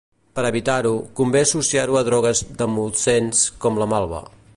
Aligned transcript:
Per 0.37 0.43
a 0.47 0.51
evitar-ho, 0.53 0.93
convé 1.19 1.43
associar-ho 1.47 1.99
a 1.99 2.03
drogues 2.07 2.41
demulcents 2.63 3.43
com 3.67 3.79
la 3.83 3.89
malva. 3.93 4.23